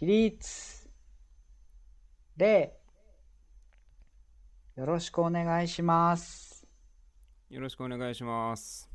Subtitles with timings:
[0.00, 0.88] 起立
[2.38, 2.72] 礼
[4.74, 6.66] よろしくお願いします
[7.50, 8.88] よろしくお願いします。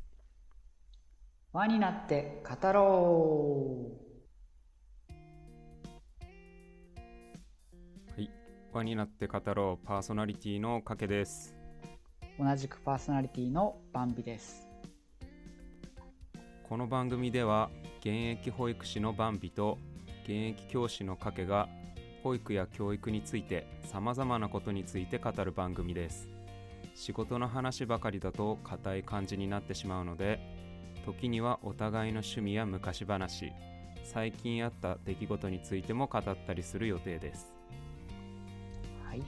[1.54, 3.92] 輪になって語ろ
[8.16, 8.32] はい。
[8.74, 11.54] 輪になって語ろうパーソナリティのかけです。
[12.40, 14.68] う同じくパーソナリティのバンビです
[16.68, 17.70] この番組では
[18.00, 19.78] 現役保育士のバンビと
[20.26, 21.70] 現役教師のかけが
[22.24, 26.28] 保育や教育についてさまざまなことについて語る番組です。
[26.96, 30.40] 仕事の話ばかりだと硬い感じになってしまうので
[31.06, 33.52] 時にはお互いの趣味や昔話
[34.04, 37.54] 最近あった出来事についても語ったりする予定です。
[39.06, 39.24] はいよ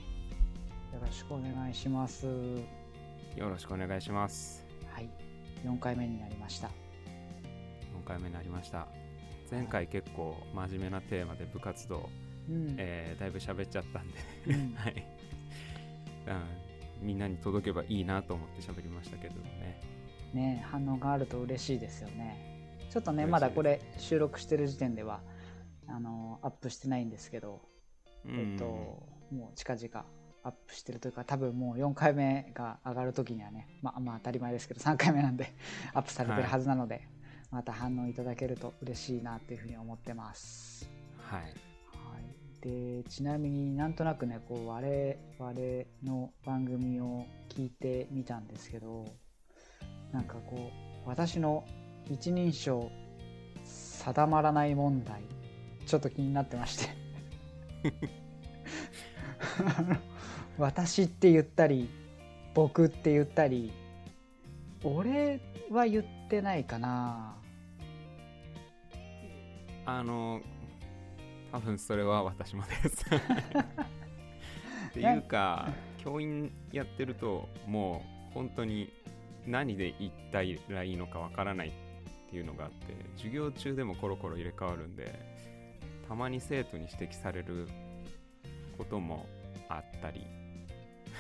[1.00, 4.66] ろしくお願いしますよろしくお願いします。
[4.92, 5.10] はい
[5.64, 6.68] 4回目になりました
[8.04, 8.88] 4回目になりました
[9.50, 12.10] 前回結構真面目なテーマで部活動、
[12.50, 14.18] うん、えーだいぶ喋っちゃったんで、
[14.48, 14.76] うん。
[14.76, 15.06] はい、
[17.02, 19.82] うん、みんなに届けばいいなと思って喋りましたけどね。
[20.34, 22.78] ね反応があると嬉しいですよね。
[22.90, 25.22] ちょっとねまだこれ収録してる時点では
[25.88, 27.62] あのアップしてないんですけど、
[28.26, 28.52] うん。
[28.54, 28.66] えっと
[29.32, 30.06] もう近々
[30.44, 35.54] アップしてるというか多分もう4回目が上がる時にはねまあまあ当たり前ですけど3回目なんで
[35.94, 37.08] アップされてるはずなので、
[37.52, 40.90] また反応いただけると嬉しいなっていうふうに思ってます。
[41.18, 41.42] はい。
[41.42, 41.54] はい、
[42.62, 45.54] でちなみになんとなくねこう我々
[46.04, 49.06] の番組を聞いてみたんですけど
[50.12, 50.72] なんかこ
[51.06, 51.66] う私の
[52.10, 52.92] 一人称
[53.64, 55.22] 定まらない問題
[55.86, 56.90] ちょっと気になってまして。
[60.58, 61.90] 私って言ったり
[62.54, 63.72] 僕って言ったり
[64.84, 67.36] 俺は言ってないかな。
[69.86, 70.42] あの
[71.52, 73.06] 多分それは私もです。
[74.90, 78.92] っていうか教員やってるともう本当に
[79.46, 80.40] 何で言った
[80.74, 81.72] らいいのかわからないっ
[82.30, 85.38] ていうのがあって授業中でもコロコロ入れ替わるんで
[86.08, 87.68] たまに生徒に指摘される
[88.78, 89.26] ことも
[89.70, 90.26] あったり。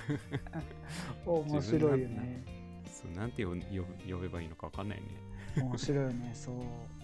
[1.25, 2.56] 面白いよね
[3.01, 3.61] そうなんて呼ぶ
[4.09, 5.05] 呼べばいいのかわかんないね。
[5.61, 6.31] 面白いよね。
[6.33, 6.55] そう。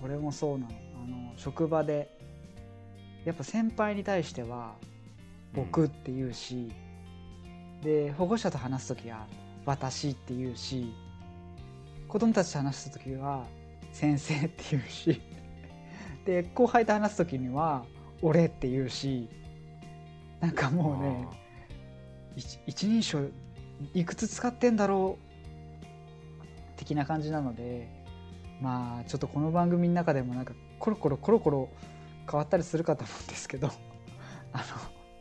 [0.01, 0.71] 俺もそうなの。
[1.03, 2.09] あの職場で
[3.25, 4.75] やっぱ先輩に対しては
[5.53, 6.71] 「僕」って言うし、
[7.83, 9.27] で保護者と話す時は
[9.65, 10.93] 「私」って言うし
[12.07, 13.45] 子供たちと話す時は
[13.91, 15.21] 「先生」って言うし
[16.25, 17.85] で後輩と話す時には
[18.21, 19.29] 「俺」って言うし
[20.39, 21.27] なんかうんもうね
[22.35, 23.27] 一一人称
[23.93, 25.32] いくつ使ってんだろう
[26.78, 27.88] 的な感じなので
[28.61, 31.69] まあちょっとこの番組の中でもなんかコロコロコロコロ
[32.29, 33.67] 変わったりするかと思うんですけど
[34.53, 34.63] あの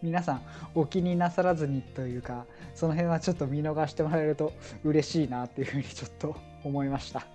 [0.02, 0.42] 皆さん
[0.74, 4.52] お気になさらずにというかその辺はちょっと見逃してもらえると
[4.84, 7.26] 嬉しいなっていうふうにちょっと思いました。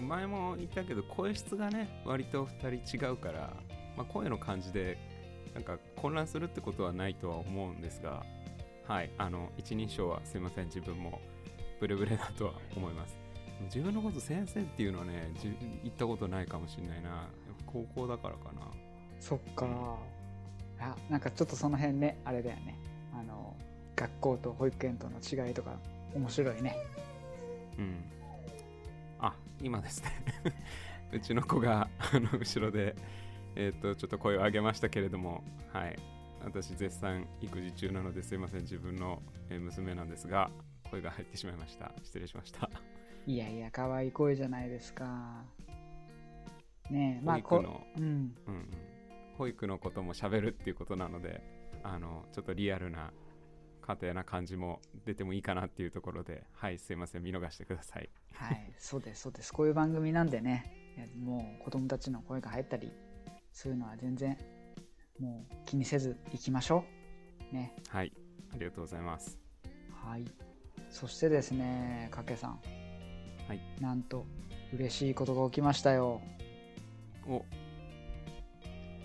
[0.00, 3.52] 前も言ったけど声質がね割と2人違うから、
[3.96, 4.98] まあ、声の感じで
[5.54, 8.24] なんか混乱するってことはないとは思うんですが
[8.86, 11.20] はいあの一人称はすいません自分も
[11.80, 13.16] ブレブレだとは思います。
[13.64, 15.52] 自分のこと先生っていうのはねじ
[15.82, 17.28] 言ったことないかもしれないな。
[17.66, 18.62] 高校だからかな。
[19.20, 19.66] そっか。
[20.80, 22.78] あなんかちょっとその辺ねあれだよね。
[23.12, 23.56] あの
[23.96, 25.76] 学校と保育園との違いとか
[26.14, 26.76] 面白いね。
[27.78, 28.04] うん。
[29.18, 30.12] あ今ですね。
[31.12, 32.94] うちの子があの後ろで
[33.56, 35.96] えっ、とちょっと声を上げましたけれどもはい。
[36.44, 38.60] 私絶賛育児中なのですいません。
[38.60, 40.50] 自分のえー娘なんですが
[40.90, 42.70] 声が入ってしまいました失礼しました
[43.26, 45.44] いやいや可愛い声じゃないですか
[46.90, 48.10] ねえま保あこ育の、うんうん
[48.46, 48.68] うん、
[49.36, 51.42] 保育のことも喋るっていうことなので
[51.82, 53.12] あのちょっとリアルな
[53.82, 58.08] 家庭な感じも出てもいいかなっていうところではいすいません見逃してください
[58.38, 59.52] はい、そうです、そうです。
[59.52, 60.72] こういう番組なんでね、
[61.18, 62.92] もう子供たちの声が入ったり、
[63.52, 64.38] そういうのは全然、
[65.18, 66.84] もう気にせず行きましょ
[67.52, 67.54] う。
[67.54, 67.74] ね。
[67.88, 68.12] はい
[68.52, 69.38] ありがとうございます
[69.92, 70.24] はい。
[70.90, 72.60] そしてですね、かけさん。
[73.46, 73.60] はい。
[73.80, 74.26] なんと、
[74.72, 76.20] 嬉しいことが起きましたよ。
[77.26, 77.44] お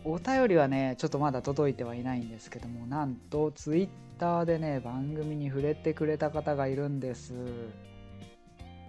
[0.06, 3.90] お便りはね、ちょっとまだ届いてはいないんですけども、なんと、ツイッ
[4.20, 7.34] ターでね、番組に触れてくれた方がいるんです。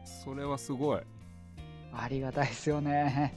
[0.05, 1.01] それはすごい
[1.93, 3.35] ありがたいですよね。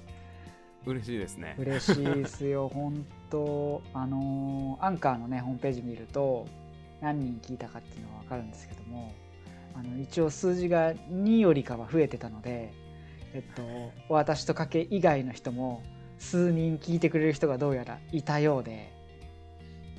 [0.86, 6.48] 嬉しいですね嬉しいですよ、 本当あのーアンカーのね、ホームページ見ると、
[7.02, 9.14] 何人聞いたかっていうのは分かるんですけども、
[9.78, 12.74] あの一応数字が2よりかは増えてたので、
[13.34, 15.84] えっと、私とかけ以外の人も、
[16.18, 18.92] 数人聞いてくれる人がどうやらいたようで。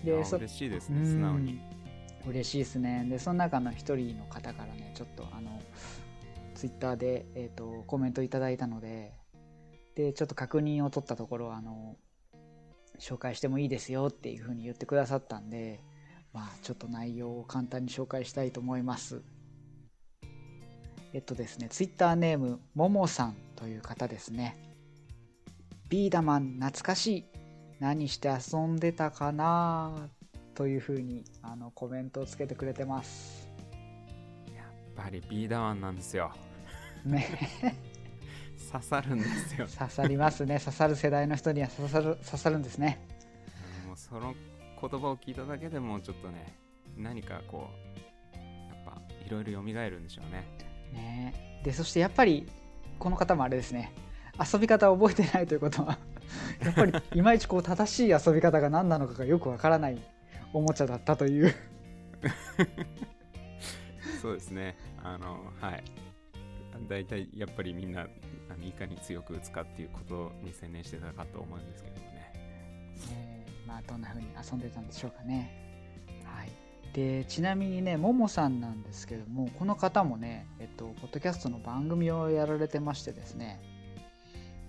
[0.05, 1.61] で嬉しいですね素直に。
[2.27, 3.07] 嬉しいですね。
[3.09, 5.61] でその中の一人の方からねちょっとあの
[6.55, 9.13] ツイッターで、えーと、コメントいただいたので
[9.95, 11.97] でちょっと確認を取ったところあの
[12.99, 15.81] 紹介してもいいですよっていうふうに言ってくださったんで
[16.33, 19.23] まあちょっと内容を簡単に紹介したいと思います
[21.12, 24.56] えっとですねツイッターネームももさんという方ですね。
[25.88, 27.25] ビーダマン懐かしい。
[27.81, 30.08] 何して遊んでたかな
[30.55, 33.49] というふうにあのコメントをつけてくれてます。
[34.55, 36.32] やっぱりビーダマンなんですよ。
[37.05, 37.26] ね。
[38.70, 39.66] 刺さるんですよ。
[39.78, 40.58] 刺さりますね。
[40.58, 42.99] 刺さる世代の人には刺さる刺さるんですね。
[43.87, 44.34] もうその
[44.81, 46.58] 言葉を聞いただけでもちょっとね
[46.96, 47.69] 何かこ
[48.34, 50.44] うやっぱいろいろ蘇るんでしょうね
[50.93, 51.61] ね。
[51.64, 52.49] でそしてやっぱり
[52.99, 53.93] この方もあれですね。
[54.38, 55.99] 遊び方を覚えてないということは
[56.62, 59.99] やっぱりいまいちこう正しい遊び方が何なのかがよくわからない
[60.52, 61.52] おもちゃだったという。
[64.23, 64.76] そうですね。
[65.02, 65.85] あのはい。
[66.88, 68.06] 大体やっぱりみんな
[68.62, 72.32] いかに強く打つかっていうことに専念してたかと思うんですけどもね。
[73.12, 75.50] えー、まあどんな風に遊んでたんでしょうかね。
[76.25, 76.50] はい、
[76.93, 83.61] でちなみにねももさんなんですけどもこの方もねえっとポッドキャストの番組をやられてましてですね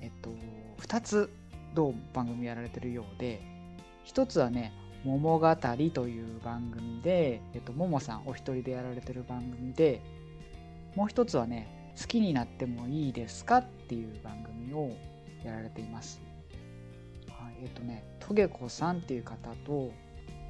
[0.01, 0.29] えっと
[0.81, 1.29] 2つ
[1.73, 3.41] どう番組やられてるようで
[4.05, 4.73] 1つはね
[5.05, 10.01] 「桃語り」という番組で、えっと、ももさんお一人でやられてる番組で
[10.95, 14.91] もう一つはね好きになってもいいですかっていう番組を
[15.43, 16.21] やられています。
[17.29, 19.91] はい、えっ、とね、トゲコさんっていう方と、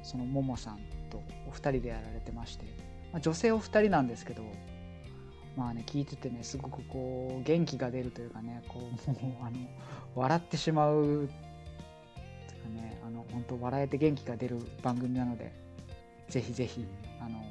[0.02, 0.78] そのももさん
[1.10, 2.64] とお二人でやられてまして、
[3.12, 4.42] まあ、女性お二人なんですけど、
[5.56, 9.58] まあね、聞いててね、すごくこう、元気が出るというかね、こう、もう、あの、
[10.14, 11.28] 笑ってしまう、というか
[12.82, 15.52] ね、あの、本当笑えて元気が出る番組なので、
[16.28, 16.86] ぜひぜひ、
[17.20, 17.42] あの、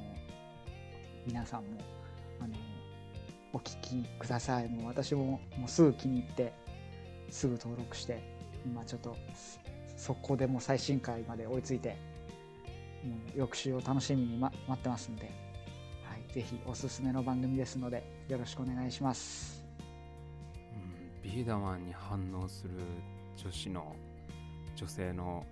[1.26, 1.68] 皆さんも、
[2.40, 2.54] あの、
[3.52, 4.68] お聞きください。
[4.68, 6.52] もう私ももうすぐ気に入って、
[7.30, 8.22] すぐ登録して、
[8.64, 9.16] 今ちょっと
[9.96, 11.96] 速攻でもう最新回まで追いついて、
[13.04, 15.24] もう翌週を楽しみに、ま、待ってますんで、
[16.04, 19.64] はい、ぜひおすすめの番組ですので、よろしくお願いします。
[21.24, 22.70] うん、ビーダマンに反応する
[23.36, 23.94] 女子の
[24.76, 25.44] 女性の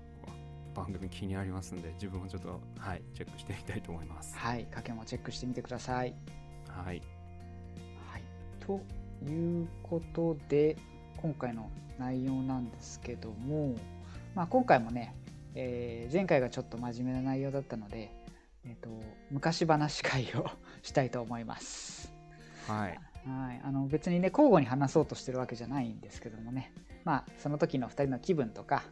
[0.75, 4.37] 番組気になりますんで自分もちょっとはいチェックしてみたいと思います。
[4.37, 6.15] はい賭けもチェックしてみてください。
[6.69, 7.03] はい。
[8.69, 8.83] と
[9.27, 10.77] いうことで
[11.17, 13.75] 今回の内容なんですけども、
[14.35, 15.15] まあ、今回もね、
[15.55, 18.13] えー、前回がちょっと真面目な内容だったので、
[18.65, 18.91] えーと、
[19.31, 20.47] 昔話会を
[20.83, 22.13] したいと思います。
[22.67, 23.61] はい、はい。
[23.65, 26.73] あの別にね交互に話そうとしてるわけじゃないんですけどもね。
[27.05, 28.83] まあその時の2人の気分とか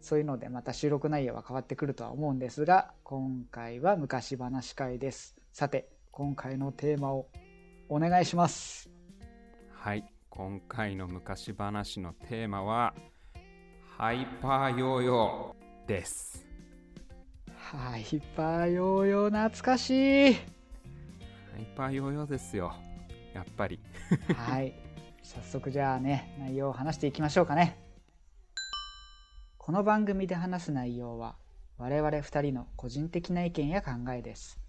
[0.00, 5.36] そういうのでまた収録内容は変わってくるとは思うんですが今回は昔話会です。
[5.52, 7.28] さて今回のテーマを
[7.88, 8.90] お願いします。
[9.72, 10.12] はい。
[10.30, 12.94] 今回の昔話のテーマは
[13.96, 15.57] ハイパーヨーヨー
[15.88, 16.44] です。
[17.56, 20.34] ハイパーヨーヨー懐かしい。
[20.34, 20.40] ハ
[21.58, 22.74] イパーヨーヨーですよ。
[23.32, 23.80] やっぱり。
[24.36, 24.74] はい。
[25.22, 27.78] 早速じゃあね内容を話していきましょうかね。
[29.56, 31.36] この番組で話す内容は
[31.78, 34.60] 我々2人の個人的な意見や考えです。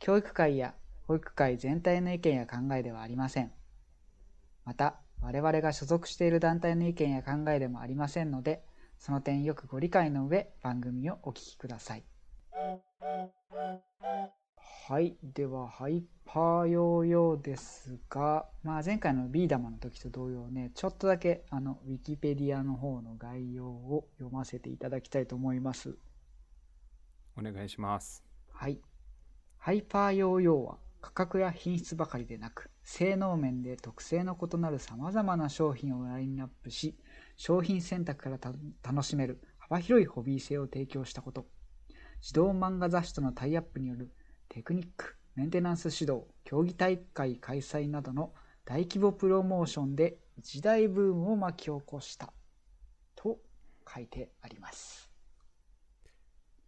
[0.00, 0.74] 教育会や
[1.06, 3.52] 保育会全体の意見や考えではありません。
[4.64, 8.62] また、我々が所属している団体の意見や考えでもありませんので、
[8.98, 12.04] その点よくご理解の上、番組をお聞きください。
[14.88, 15.16] はい。
[15.22, 25.96] では、ハイパーヨーヨーですが、まあ、前回のビー玉の時と同様ね、ちょっとだけ、あの、ウィキペディアの方の概要を読ませていただきたいと思います。
[27.36, 28.24] お願いします。
[28.50, 28.80] はい。
[29.58, 36.96] ハイパーヨーヨーは、価格や品質ばかりでなく、性能面で特性の異なる様々な商品をラインナップし、
[37.36, 38.38] 商品選択から
[38.82, 41.46] 楽しめる幅広いホビー性を提供したこと。
[42.22, 44.10] 児童漫画雑誌とのタイアップによる
[44.48, 48.32] テクニック、メンテナンス指導、競技大会開催などの
[48.64, 52.32] 大規模プロモーションで一大ブームを巻き起こした
[53.14, 53.38] と
[53.86, 55.10] 書いてあります。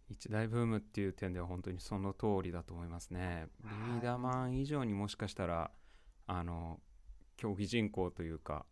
[0.07, 3.47] 一大ブームっていう点では本当にその通りだと思いますね。
[3.63, 5.71] リーダーマン以上にもしかしたら
[6.33, 6.79] あの
[7.35, 8.65] 競技人口というか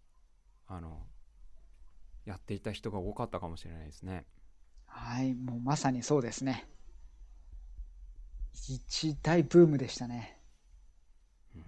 [0.65, 0.97] あの
[2.23, 4.25] やっていた人が多かったかもしれないですね。
[4.85, 6.65] はい、もうまさにそうですね。
[8.53, 10.39] 一大ブームでしたね。
[11.53, 11.63] うん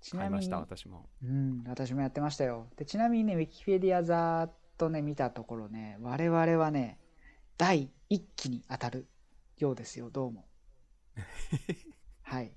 [0.00, 1.10] ちなみに私も。
[1.22, 2.68] うん、私もやってましたよ。
[2.76, 6.98] でちなみにね、ウィキペディアザーっとね見たところね我々はね
[7.58, 9.08] 第1期に当たる
[9.58, 10.46] ようですよどうも
[12.22, 12.52] はい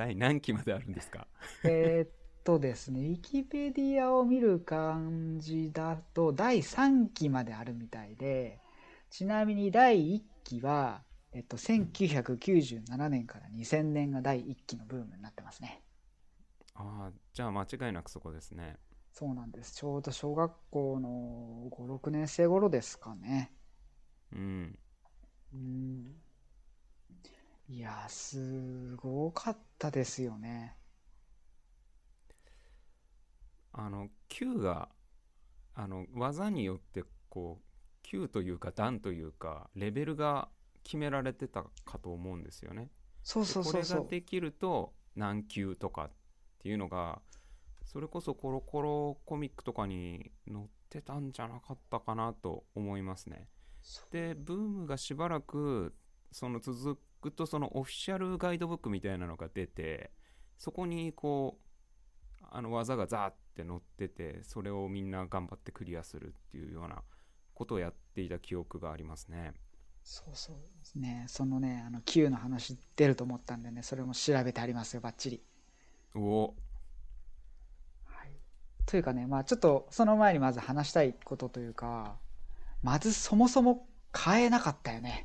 [0.00, 1.26] 第何期まであるんですか？
[1.64, 2.10] えーっ
[2.42, 8.58] とですねウィキペディアを見る感じだと第3期まであるみたいで
[9.10, 11.02] ちなみに第1期は、
[11.32, 15.82] えっと、1997年から2000年が第1期のブームになってますね。
[16.74, 18.78] ああじゃあ間違いなくそこですね。
[19.12, 19.74] そうなんです。
[19.74, 23.52] ちょうど小学校の56年生頃ですかね。
[24.32, 24.78] うん。
[25.52, 26.22] うん
[27.70, 30.76] いやすごかったですよね
[33.72, 34.88] あの Q が
[35.76, 37.64] あの技によってこう
[38.02, 40.48] Q というか段というかレベルが
[40.82, 42.90] 決められてたかと思うんですよね。
[43.22, 46.10] そうでそうそうそうこれができると何級とかっ
[46.58, 47.22] ていうのが
[47.84, 53.46] それこそコロコロコミックとかに載ってたんじゃなかったかなと思いますね。
[54.10, 55.94] でブームがしばらく
[56.32, 60.10] その続くとそのオフィシャルガイドブックみたいなのが出て
[60.58, 61.58] そこにこ
[62.42, 67.02] うあの技がザーって載っててそれをみんな頑張ってクリアするっていうような
[67.54, 69.52] ことをやっていた記憶がありますね。
[70.02, 71.26] そうそうですね。
[71.28, 75.42] そのねあの Q の話出ると思ったんでねそれも調べてありますよバッチリ、
[76.14, 76.54] おお。
[78.06, 78.30] はい、
[78.86, 82.16] というかねまあちょっとその前にまず話したいことというか
[82.82, 85.19] まずそもそも買えなかったよね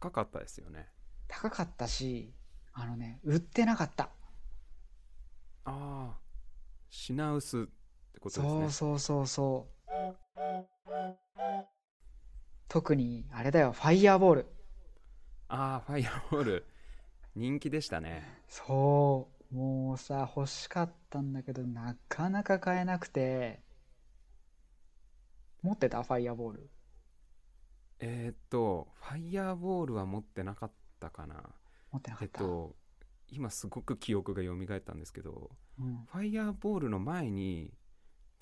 [0.00, 0.88] 高かったですよね。
[1.28, 2.32] 高かったし
[2.72, 4.04] あのね売ってなかった。
[5.64, 6.18] ああ
[6.88, 7.66] 品薄っ
[8.12, 8.60] てことですね。
[8.62, 8.70] そう。
[8.70, 9.90] そうそうそう。
[12.68, 14.46] 特にあれだよファイヤーボール。
[15.48, 16.66] ああファイアボール。
[17.36, 18.42] 人気でしたね。
[18.48, 19.54] そう。
[19.54, 23.60] もうさ欲しかったんだけどなかなか買えなくて。
[25.62, 26.70] 持ってたファイヤーボール
[28.00, 31.36] えーっとファイヤーボールは持ってなかったかな。
[31.92, 32.76] え持ってなかった、っと
[33.28, 37.72] 今すごく記憶が蘇ったんですけどうん、ファイヤーボールの前に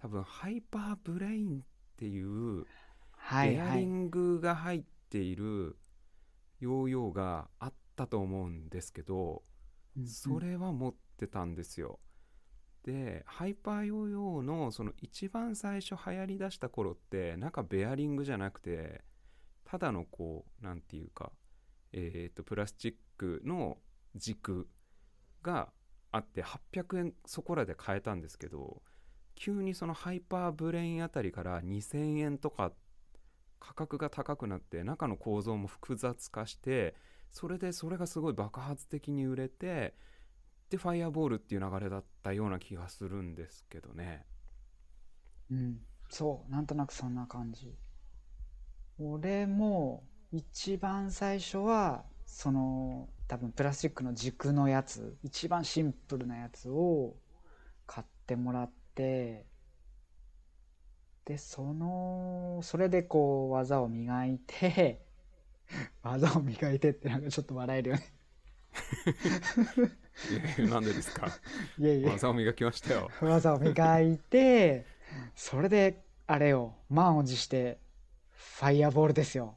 [0.01, 1.63] 多分ハイパーブレインっ
[1.97, 2.67] ていう
[3.31, 5.77] ベアリングが入っている
[6.61, 9.43] ヨーヨーがあったと思うんですけど
[9.97, 12.01] うんうんそれは持ってたんですよ。
[12.85, 19.05] でハイパーヨーヨーのその一番最初流行りだした頃ってなんかベアリングじゃなくて
[19.69, 21.31] ただのこうなんていうか
[21.93, 23.79] えー、とプラスチックの
[24.15, 24.69] 軸
[25.43, 25.69] が
[26.11, 28.83] あって800円そこらで買えたんですけど
[29.35, 32.73] 急にそのハイパーブレインあたりから2000円とか
[33.61, 36.95] 価格が高くなって中の構造も複雑化して
[37.31, 39.95] それでそれがすごい爆発的に売れて
[40.71, 44.27] でファイアボールっていう流れだったような気がするんですけどね。
[45.51, 45.79] うん、
[46.11, 46.53] そう。
[46.53, 47.75] なんとなくそんな感じ。
[48.99, 50.03] 俺も
[50.33, 57.15] 一番最初はその多分プラスチックの軸のやつ一番シンプルなやつを
[57.87, 59.47] 買ってもらって
[61.25, 65.01] でそのそれでこう技を磨いて
[66.03, 68.03] 技を磨いてってなんかちょっと笑えるよね。
[70.59, 71.29] い やなんでですか？
[71.79, 72.11] いやいや。
[72.13, 73.11] 技を磨きましたよ。
[73.21, 74.87] 技を磨いて
[75.35, 77.79] それであれよ満を持して
[78.39, 79.57] ファイアボールですよ。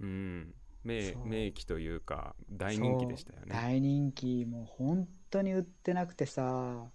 [0.00, 0.54] うん。
[0.82, 3.46] 名名機というか大人気でしたよね。
[3.48, 4.44] 大人気。
[4.44, 6.90] もう本当に売ってなくてさ。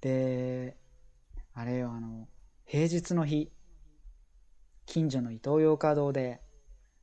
[0.00, 0.76] で
[1.54, 2.28] あれよあの
[2.64, 3.50] 平日の日。
[4.86, 6.40] 近所のイトーヨーカ堂で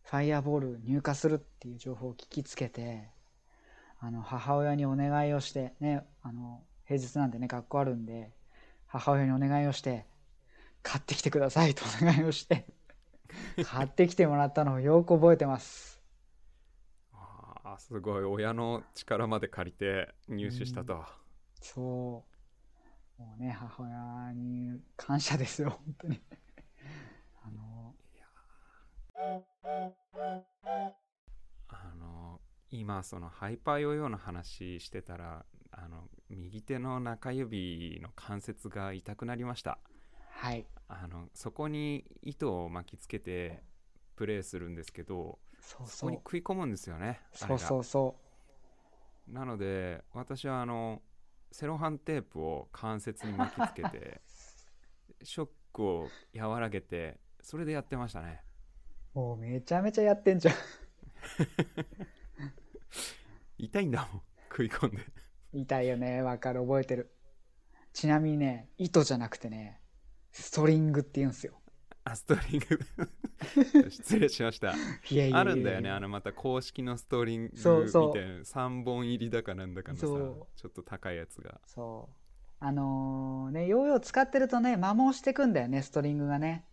[0.04, 3.10] ファイアボール入荷するっていう情報を聞きつけて
[4.00, 8.32] あの母親にお願いをしてねあの平日なんでね学校あるんで
[8.88, 10.08] 母親にお願いをして
[10.82, 12.66] 買ってきてくださいとお願いをして
[13.62, 16.02] 買ってきてもらったのをよく覚えてます
[17.14, 21.04] あーすごい親の力まで借りて入手したと、
[21.62, 22.26] そ
[23.18, 23.22] う。
[23.22, 26.22] もうね、母親に感謝ですよ、本当に。
[27.44, 27.96] あの、
[31.68, 39.80] あの今そのハイパーヨーヨーの話してたらあの右手の中指の関節が痛くなりました
[40.30, 40.68] はい。
[40.88, 43.64] あのそこに糸を巻きつけて
[44.16, 46.18] プレイするんですけどそうそこに。
[46.18, 48.16] 食い込むんですよねあそうそうそ
[49.28, 51.02] なので私はあの
[51.52, 54.22] セロハンテープを関節に巻きつけて
[55.24, 58.44] ショックを和らげてそれでやってましたね
[59.16, 59.20] う。
[59.20, 60.56] もうめちゃめちゃやってんじゃん。
[63.58, 64.98] 痛いんだもん食い込んで
[65.54, 67.16] 痛いよね、わかる、覚えてる。
[67.94, 69.80] ちなみにね糸じゃなくてね
[70.36, 71.54] ストリングって言うんですよ。
[72.04, 72.80] あストリング。
[73.90, 74.74] 失礼しました。
[75.10, 77.64] いやいやあるんだよねあのまた公式のストリングみたいな。
[77.64, 78.14] そうそう
[78.44, 81.60] 3本入りだかなんだかのさちょっと高いやつが。
[81.66, 82.16] そう。
[82.60, 86.66] あのーねヨーヨー使ってるとね摩耗してくんだよねストリングがね。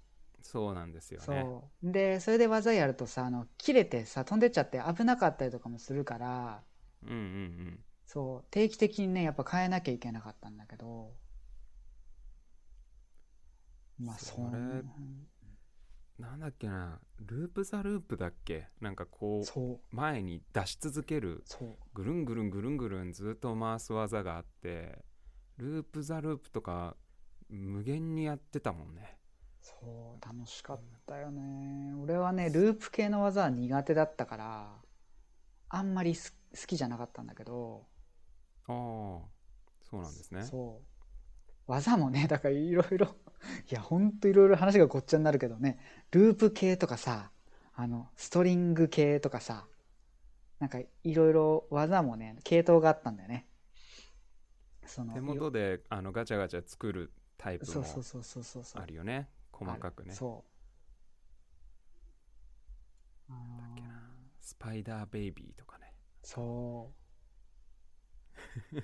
[0.43, 1.27] そうなんですよね。
[1.27, 1.93] そう。
[1.93, 6.63] でそれで技やるとさあの切れてさ飛んでっちゃって危なかったりとかもするから。
[7.03, 7.19] うんうんう
[7.71, 7.85] ん。
[8.07, 8.45] そう。
[8.51, 11.13] 定期的にねやっぱ変えなきゃいけなかったんだけど
[14.05, 14.83] まあそれ。
[16.19, 17.01] なんだっけな。
[17.21, 18.69] ループザループだっけ？
[18.81, 21.45] なんかこう前に出し続ける。
[21.95, 25.05] ぐるんぐるんぐるんぐるんずっと回す技があって
[25.57, 26.97] ループザループとか
[27.49, 29.19] 無限にやってたもんね。
[29.61, 31.95] そう楽しかったよね。
[32.01, 34.73] 俺はねループ系の技は苦手だったから
[35.69, 37.87] あんまりす好きじゃなかったんだけど。
[38.67, 38.75] ああ
[39.83, 40.43] そうなんですね。
[40.43, 40.87] そう。
[41.67, 43.17] 技もねだからいろいろ
[43.71, 45.79] いやほんといろいろ話がごっちゃになるけどね。
[46.11, 47.31] ループ系とかさ
[47.75, 49.67] あのストリング系とかさ
[50.59, 53.49] なんかいろいろ技もね系統があったんだよね。
[54.87, 58.83] その手元であのガチャガチャ作るタイプもそうそうそうそうそうそう。
[58.83, 59.29] あるよね。
[59.51, 60.15] 細かくね。
[60.15, 60.45] そ
[63.29, 63.33] う。
[63.33, 63.89] だっけな。
[64.41, 65.95] スパイダーベイビーとかね。
[66.23, 66.93] そ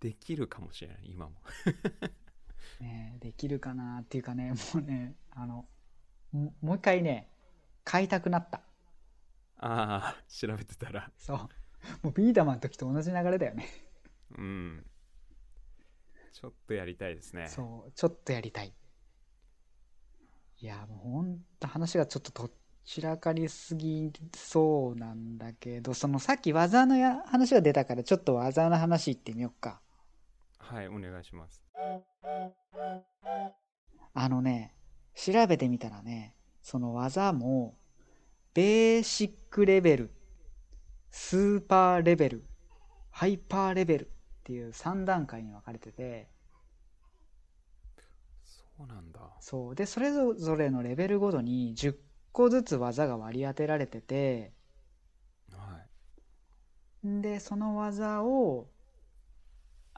[0.00, 1.32] できるかもしれない今も。
[1.66, 2.27] う
[2.80, 5.66] ねできるかなっていうかね もうねあの
[6.32, 7.30] ももう一回ね
[7.84, 8.62] 買いたくなった。
[9.60, 11.10] ああ調べてたら。
[11.16, 11.38] そう。
[12.02, 13.66] もうビーダマンの時と同じ流れだよね。
[14.36, 14.86] うん。
[16.32, 17.48] ちょっとやりたいですね。
[17.48, 18.72] そうちょっとやりたい。
[20.60, 22.50] いやもうほんと話がちょっとど
[22.84, 29.80] ちらかりすぎそうなんだけどそのさっき技のや話が出たからちょっと技の話いってみよっか
[30.68, 31.64] はいお願いします。
[34.12, 34.74] あのね
[35.14, 37.78] 調べてみたらねその技も
[38.52, 40.10] ベーシックレベル
[41.10, 42.44] スーパーレベル
[43.10, 44.08] ハイパーレベルっ
[44.44, 46.28] ていう3段階に分かれてて
[48.44, 49.20] そうなんだ。
[49.40, 49.74] そう。
[49.74, 51.96] でそれぞれのレベルごとに10
[52.32, 54.52] 個ずつ技が割り当てられてて
[55.50, 55.80] は
[57.04, 57.08] い。
[57.08, 58.68] んでその技を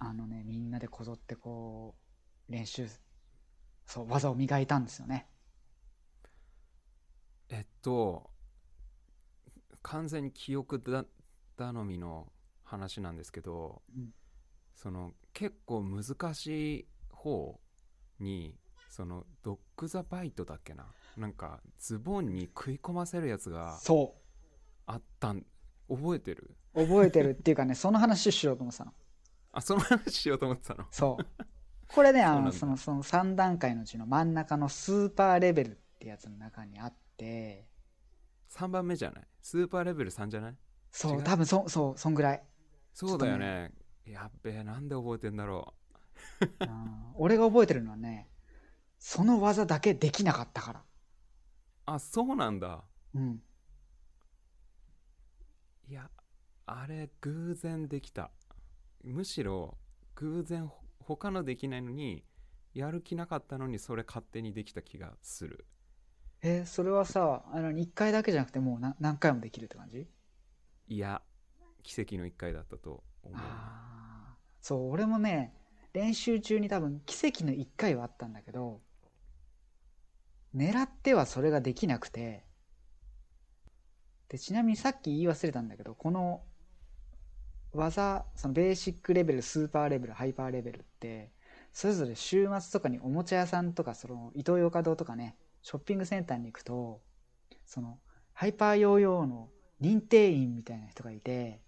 [0.01, 1.95] あのねみんなでこぞってこ
[2.49, 2.89] う練習
[3.87, 5.29] そう技を磨いたんですよね。
[7.49, 8.29] えっと
[9.83, 11.05] 完全に記憶だ
[11.57, 12.33] 頼みの
[12.65, 14.13] 話なんですけど、うん。
[14.75, 17.61] その結構難しい方
[18.19, 18.57] に
[18.89, 20.87] そのドッグ・ザ・バイトだっけな？
[21.19, 24.15] なんかズボンに食い込ませるやつがそ
[24.87, 25.45] あったん
[25.91, 26.57] 覚えてる？
[26.75, 28.95] う覚えてるっていうかねその話しようと思ってたの
[29.53, 30.87] あその話しようと思ってたの？
[30.91, 31.45] そう。
[31.89, 37.69] これね あのそのその3段階のうちの真ん中のスーパーレベルってやつの中にあって。
[38.51, 39.27] 3番目じゃない？
[39.43, 40.53] スーパーレベル3じゃない？
[40.53, 40.57] 違
[40.91, 41.23] そうう？
[41.23, 42.43] 多分そそうそんぐらい。
[42.93, 43.73] そうだよね。
[44.05, 45.75] やっべえなんで覚えてんだろ
[46.61, 46.65] う。
[46.67, 47.13] ん。
[47.15, 48.29] 俺が覚えてるのはね
[48.99, 50.81] その技だけできなかったから。
[50.81, 50.83] う
[51.87, 52.85] あそうなんだ。
[53.15, 53.43] うん。
[55.89, 56.09] いや
[56.67, 58.31] あれ偶然できた
[59.03, 59.77] むしろ
[60.17, 62.25] 偶然ほ他のできないのに
[62.75, 65.67] やる気なかったのにそれ勝手にできた気がする。
[66.43, 70.07] えーそれはさあの1回だけじゃなくてもうな何回もできるって感じ？
[70.89, 71.23] いや
[71.83, 73.39] 奇跡の1回だったと思う。
[73.39, 74.41] あー。
[74.63, 75.55] そう俺もね
[75.93, 78.81] 練習中に多分奇跡の1回はあったんだけど
[80.55, 82.45] 狙ってはそれができなくて
[84.29, 86.43] でちなみにさっき言い忘れたんだけどこの
[87.73, 91.31] 技そのベーシックレベルスーパーレベルハイパーレベルって
[91.73, 97.01] それぞれ週末とかにおもちゃ屋さんとかそのイトーヨーカドーとかねショッピングセンターに行くと
[97.65, 97.99] その
[98.33, 99.49] ハイパーヨーヨーの
[99.81, 101.61] 認定員みたいな人がいて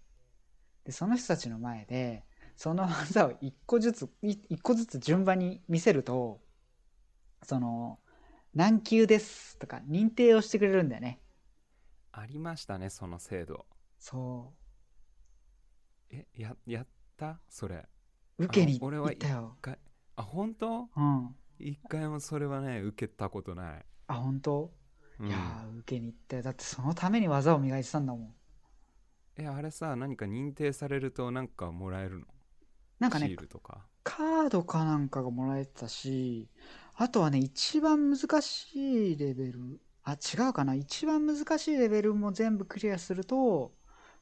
[0.85, 2.25] でその人たちの前で
[2.57, 6.41] その技を一個ずつい一個ずつ順番に見せると
[7.43, 7.99] その
[8.55, 11.21] 何級ですとか認定をしてくれるんだよね。
[12.13, 13.65] ありましたねその制度。
[13.99, 14.53] そ
[16.13, 17.41] えややった？
[17.49, 17.89] それ。
[18.39, 19.57] う受けにあ俺は行ったよ。
[19.59, 19.79] 一回。
[20.17, 20.89] あ本当？
[20.97, 21.35] うん。
[21.59, 24.73] 一回もそれはね受けたことない、あ本当、
[25.21, 25.29] うん。
[25.29, 26.43] いやー受けに行ったよ。
[26.43, 28.35] だってそのために技を磨いてたんだもん。
[29.37, 32.27] えあれさ何か認定されるとなんかもらえるの？
[32.27, 32.29] シ
[32.99, 33.87] なんかねールとか？
[34.03, 36.49] カードかなんかがもらえてたし
[36.97, 39.81] あとはね一番難しいレベル。
[40.03, 40.75] あ違うかな。
[40.75, 43.73] 一番難しいレベルも全部クリアすると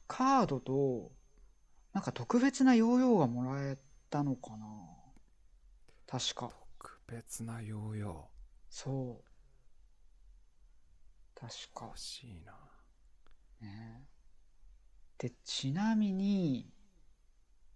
[0.07, 1.11] カードと
[1.93, 3.77] なんか特別なヨーヨーがもらえ
[4.09, 4.65] たのかな。
[6.07, 6.51] 確か。
[6.77, 8.29] 特別なヨーヨ
[8.69, 9.31] そう。
[11.35, 11.85] 確か。
[11.85, 12.53] ー欲しいな。
[13.61, 14.07] ね。
[15.17, 16.71] でちなみに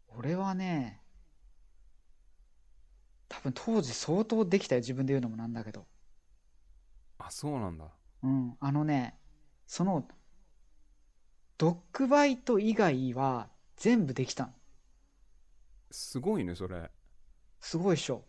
[0.08, 1.01] 俺はね
[3.30, 5.86] 多分当時相当できたよ自分で言うのもなんだけど。
[7.17, 7.86] あそうなんだ。
[8.23, 8.58] うん。
[8.60, 9.19] あのね
[9.67, 10.08] その
[11.58, 14.53] ドッグバイト以外は全部できたの。
[15.91, 16.89] すごいねそれ。
[17.59, 18.23] すごいっしょ。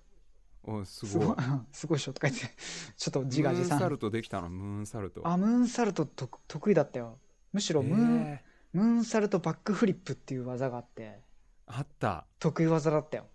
[0.63, 1.37] おすごい。
[1.73, 1.99] すごい。
[1.99, 2.47] っしょとか言って。
[2.97, 3.71] ちょっと自画自賛。
[3.71, 4.49] ムーンサルトできたの？
[4.49, 5.23] ムーンサルト。
[5.25, 7.19] あムーンサルトと得意だったよ。
[7.53, 8.79] むしろムーン、えー。
[8.79, 11.21] ムーンサルトバックフリップっていう技があって。
[11.67, 12.27] あった。
[12.39, 13.27] 得意技だったよ。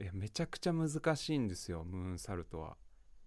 [0.00, 2.76] いやめちゃくちゃ難しいんですよムーンサルトは。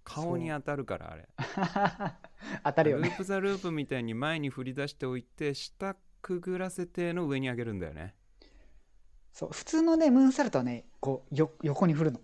[0.03, 1.29] 顔に当たるからあれ。
[2.63, 3.09] 当たるよね。
[3.09, 8.15] ループ・ザ・ループみたいに前に振り出しておいて下くぐらせての上に上げるんだよね
[9.33, 12.19] そう普通のねムーンサルトはねこうよ横に振るの。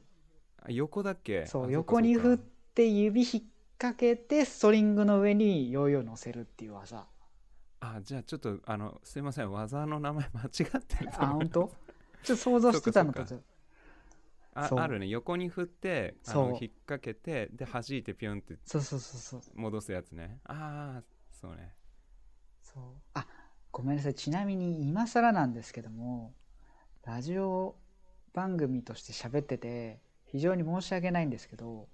[0.62, 1.46] あ横だっけ？
[1.46, 3.44] そうあ横に振って指引っ
[3.78, 7.06] 掛けてストリングの上にヨーヨー乗せるっていう技。
[7.80, 11.72] あじゃあちょっとあのすいません技の名前間違ってるあ本当？
[12.24, 13.22] ちょっと想像してたのと。
[13.22, 13.38] そちょ
[14.68, 15.08] そうああるね。
[15.08, 16.50] 横に振ってあそう。
[16.50, 19.62] の引っ掛けてで弾いてピュンってそうそうそうそう。
[19.62, 20.40] 戻すやつね。
[20.46, 21.74] ああそうね。
[22.64, 22.84] そう。
[23.14, 23.28] あ
[23.72, 24.16] ごめんなさい。
[24.16, 26.34] ちなみに今更なんですけども
[27.08, 27.78] ラジオ
[28.34, 31.88] 番組として喋ってて非常に申し訳ないんですけど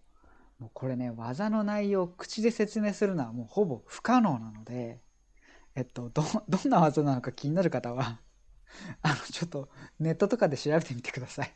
[0.59, 4.99] もうこれね技の内容を口で説明するのはもうほぼ不可能なので
[5.75, 8.19] えっとどどんな技なのか気になる方は
[9.03, 11.53] あのちょっとネットとかで調べてみてください。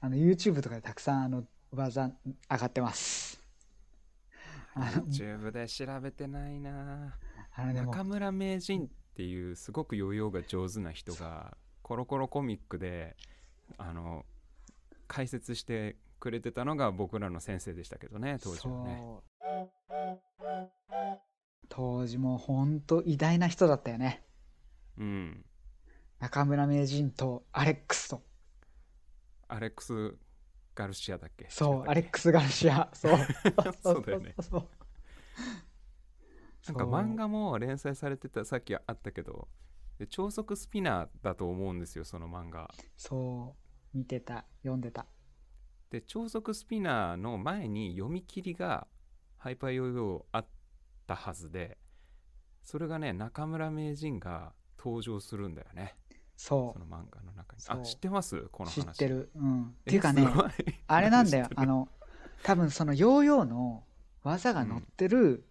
[0.00, 2.12] あの YouTube とかでたくさんあの技
[2.48, 3.40] 上がってます。
[4.76, 7.18] YouTube で調べてないな。
[7.54, 11.56] あの中村名人っていうすごくヨーヨーが上手な人が
[11.92, 13.14] コロコロコミックで
[13.76, 14.24] あの
[15.08, 19.02] 解説してくれてたのが僕らの先生でしたけどね当時はね。
[21.68, 24.24] 当時も本当偉大な人だったよね。
[24.96, 25.44] うん。
[26.18, 28.22] 中村名人とアレックスと。
[29.48, 30.16] アレックス・
[30.74, 31.44] ガルシアだっけ？
[31.50, 32.88] そうアレックス・ガルシア。
[32.94, 33.18] そう。
[33.84, 34.34] そうだよね。
[34.40, 34.46] な
[36.72, 39.46] んか漫画も連載されてたさっきあったけど
[40.02, 42.68] で超速スピナーだと思うんですよその漫画。
[42.96, 43.54] そ
[43.94, 44.46] う見てた。
[44.62, 45.06] 読んでた。
[45.90, 48.88] で超速スピナーの前に読み切りが
[49.38, 50.46] ハイパーヨーヨーあっ
[51.06, 51.78] たはずで
[52.64, 55.94] それがね中村名人が登場するんだよね。
[56.36, 57.62] そその漫画の中に。
[57.68, 58.48] あ知ってます？
[58.50, 58.84] こうの話。
[58.84, 59.30] 知ってる。
[59.36, 59.62] うん。
[59.66, 60.26] っえていうかね
[60.88, 61.48] あれなんだよ。
[61.54, 61.88] あの
[62.42, 63.84] 多分そのヨーヨーの
[64.24, 65.46] 技が載ってる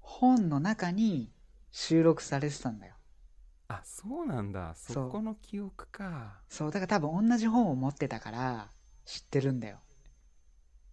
[0.00, 1.32] 本の中に
[1.70, 2.95] 収録されてたんだよ
[3.68, 4.74] あそうなんだ。
[4.76, 6.40] そこの記憶か。
[6.48, 8.70] そうだから多分同じ本を持ってたから
[9.04, 9.78] 知ってるんだよ。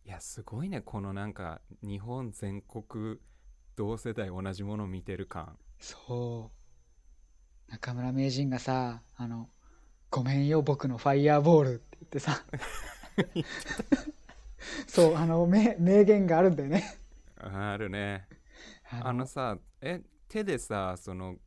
[0.05, 0.81] いやすごいね。
[0.81, 3.19] このなんか日本全国
[3.75, 5.57] 同世代同じもの見てる感。
[5.79, 6.51] そ
[7.69, 7.71] う。
[7.71, 9.49] 中村名人がさあの
[10.09, 12.43] 「ごめんよ僕のファイヤーボール」って言ってさ。
[14.87, 16.97] そうあの名名言があるんだよね。
[17.37, 18.27] あるね。
[18.89, 21.37] ああのさえ手でさその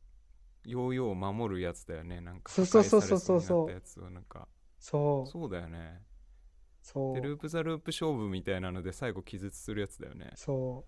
[0.67, 2.19] ヨーヨーを守るやつだよね。
[2.19, 3.19] なんかそうそうそうそう。
[3.19, 4.49] そうになったやつをなんか。
[4.79, 5.31] そう。
[5.31, 6.03] そうだよね。
[6.81, 7.15] そう。
[7.15, 10.31] でループ・ザ・ループ勝負みたいなので最後気絶するやつだよね。
[10.35, 10.87] そう。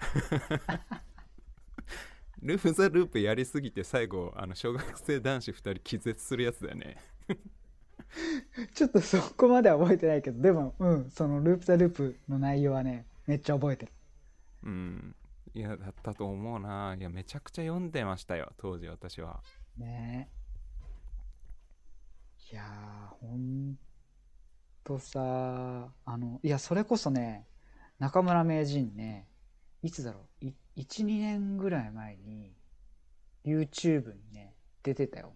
[2.40, 6.96] ループ・ザ・ループやりすぎて最後あの小学生男子2人気絶するやつだよね。
[8.74, 13.92] ちょっとそこまでは覚えてないけどでもうんそのループ・ザ・ループの内容はねめっちゃ覚えてる。
[14.62, 15.14] うん
[15.54, 16.96] いやだったと思うな。
[16.98, 19.42] いやめちゃくちゃ読んでましたよ当時私は。
[19.76, 20.30] ね。
[22.52, 23.76] いやーほん
[24.82, 27.46] とさあのいやそれこそね
[27.98, 29.28] 中村名人ね
[29.82, 32.54] いつだろう12年ぐらい前に
[33.44, 35.34] YouTube にね出てたよ。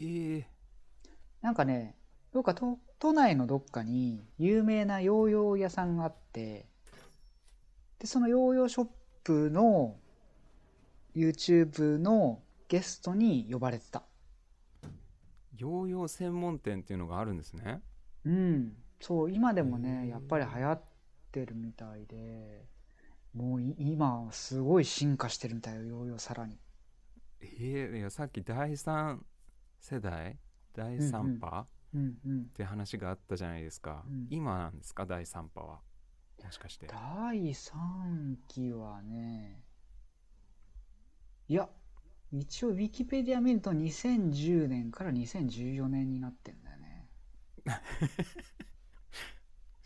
[0.00, 0.46] ええ
[1.40, 1.96] なんかね
[2.32, 6.66] どっか都都内のどっかに有名なヨーヨー屋さんがあって
[8.02, 8.88] でそのヨーヨーショッ
[9.22, 9.96] プの
[11.14, 14.02] YouTube のゲストに呼ばれてた。
[15.56, 17.80] ヨーヨー専門店っていうのがあるんですね。
[18.24, 18.72] うん。
[19.00, 20.08] そう今でもへねー。
[20.08, 20.82] やっぱり流行っ
[21.30, 22.66] てるみたいで
[23.34, 26.58] もうい今すごい進化してるみたいよヨーヨーさらに。
[27.40, 29.18] ええいやさっき第3
[29.78, 30.36] 世代？
[30.74, 32.40] 第3波、うんうん。
[32.40, 34.26] って話があったじゃないですか、うん。
[34.28, 35.06] 今なんですか？
[35.06, 35.78] 第3波は
[36.44, 36.86] もしかして。
[36.86, 36.96] 第
[37.50, 39.62] 3期はね
[41.48, 41.68] いや
[42.32, 47.08] 一応ウィキペディア見ると2010年から2014年になってんだよね。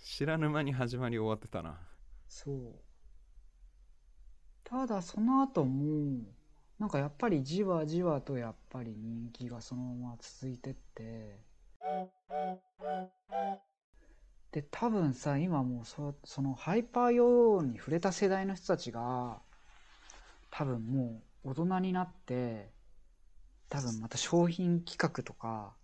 [0.03, 1.81] 知らぬ間に始まり終わってたな。
[2.29, 2.75] そう。
[4.63, 6.25] ただその後も
[6.79, 11.41] なんかやっぱりじわじわとやっぱり人気がそのまま続いてって
[14.53, 19.43] で多分さ今もうそそのハイパーヨーヨーに触れた世代の人たちが
[20.51, 22.71] 多分もう大人になって
[23.69, 25.75] 多分また商品企画とか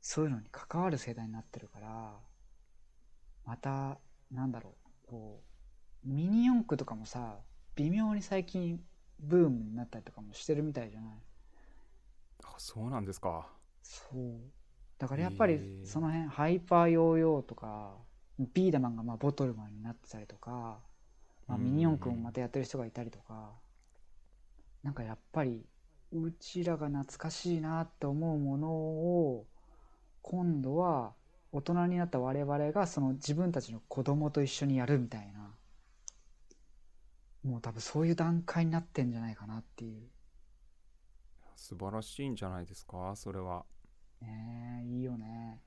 [0.00, 2.14] そういうのに関わる世代になってるから
[3.44, 3.98] また
[4.30, 5.42] なんだろうこ
[6.04, 7.40] うミニ四駆とかもさ
[7.76, 8.80] 微妙に最近
[9.18, 11.10] ブームになったりとかもしてるみたいじゃない？
[12.44, 13.48] あそうなんですか。
[13.82, 14.52] そう
[14.98, 17.94] だからやっぱりその辺ハイパーヨーヨーとか
[18.52, 20.78] ビーダマンがまあボトルマンになってたりとか、
[21.46, 21.64] まあ、うん。
[21.64, 23.52] ミニ四駆もまたやってる人がいたりとか
[24.82, 25.64] なんかやっぱり
[26.12, 29.46] うちらが懐かしいなって思うものを
[30.22, 31.12] 今度は
[31.52, 35.38] 大人になった我々がその自分たちの子供と一緒にやるみたいな。
[37.44, 40.02] もう多分そういう段階になってんじゃないかなっていう。
[41.56, 43.64] 素晴らしいんじゃないですかそれは
[44.20, 45.62] ねえいいよね。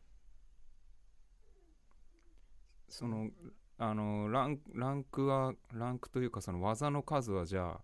[2.88, 3.30] その
[3.78, 7.82] あのランランクはランクというかその技の数はじゃあ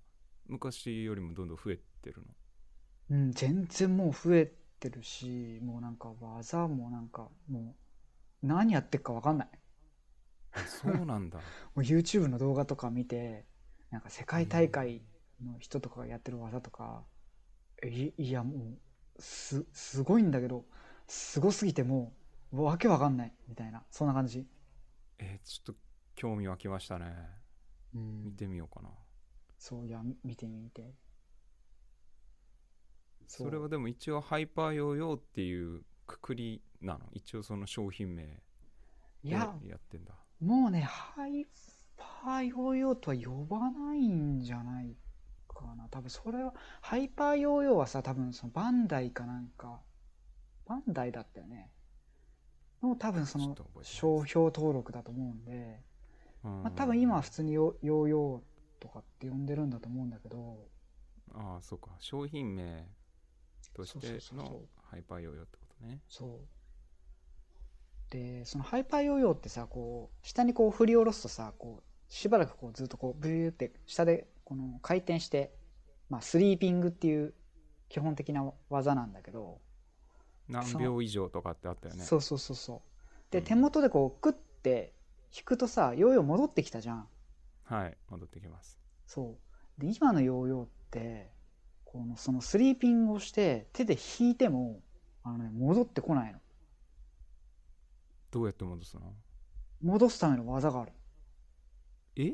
[0.48, 2.28] 昔よりもどんどん増えてるの？
[3.10, 7.76] うん、全然もう増えてるし、もうなんか技もなんかも
[8.44, 9.50] う何やってるか分かんない。
[10.54, 11.40] あそうなんだ。
[11.74, 13.46] もう YouTube の動画とか見て、
[13.90, 15.02] なんか世界大会
[15.42, 17.06] の人とかがやってる技とか、
[17.84, 18.78] いいやもう
[19.20, 20.66] す、すごいんだけど、
[21.08, 22.14] すごすぎても
[22.52, 24.46] うわけわかんないみたいな、そんな感じ。
[25.20, 25.82] えーちょっと
[26.16, 27.16] 興味湧きましたね。
[27.96, 28.24] うん。
[28.24, 28.90] 見てみようかな。
[29.58, 30.94] そういや、み見てみて。
[33.28, 37.02] それはでも一応ハイパーヨーヨーっていうくくりなの？
[37.12, 38.42] 一応その商品名で
[39.24, 40.14] いや、やってんだ。
[40.40, 41.46] もうね、ハイ
[41.98, 44.96] パーヨーヨーとは呼ばないんじゃない
[45.58, 45.88] かな。
[45.90, 49.82] 多分それは、ハイパーヨーヨーはさ、多分そのバンダイかなんか、
[50.66, 51.72] バンダイだったよね。
[52.84, 55.82] の多分その商標登録だと思うんで、
[56.44, 56.64] うん。
[56.64, 60.68] まあ、多分今は普通にヨヨーヨーとかって呼んでるんだと思うんだけど、
[61.34, 61.90] ああそうか。
[62.00, 62.88] 商品名
[63.74, 66.02] としてのハイパーヨーヨーってことね。
[66.08, 68.12] そう。
[68.12, 75.54] で、そのハイパーヨーヨーってさ、こう、下にこう振り下ろすとさ、こう、しばらくこうずっとこう、ブーって下でこの回転して、
[76.10, 77.34] まあ、スリーピングっていう
[77.90, 79.60] 基本的な技なんだけど、
[80.48, 82.82] 何秒以上とかってあったよねそうそうそうそう。
[83.30, 84.34] で、うん手元でこう、クッ
[84.64, 84.94] て
[85.38, 87.10] 引くとさ、ヨーヨー戻ってきたじゃん。
[87.66, 89.38] はい戻ってきますそ
[89.78, 89.82] う。
[89.82, 91.30] で、今のヨーヨーって、
[91.84, 94.80] この、そのスリーピングをして、手で引いても、
[95.24, 96.40] あのね、戻ってこないの。
[98.32, 99.14] どうやって戻すの？
[99.82, 100.94] 戻すための技がある。
[102.16, 102.34] え？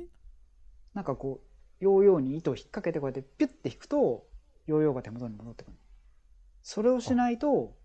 [0.94, 4.26] なんかこう、ヨーヨーに糸を引っ掛けてこうやってピュッて引くと、
[4.68, 5.78] ヨーヨーが手元に戻ってくる。
[6.62, 7.76] それをしないと、